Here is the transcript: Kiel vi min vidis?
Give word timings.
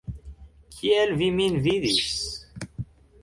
Kiel 0.77 1.13
vi 1.19 1.27
min 1.35 1.59
vidis? 1.67 2.09